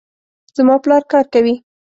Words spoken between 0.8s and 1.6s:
پلار کار کوي